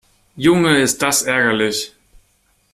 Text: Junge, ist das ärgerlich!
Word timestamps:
Junge, 0.35 0.79
ist 0.81 1.03
das 1.03 1.21
ärgerlich! 1.21 1.93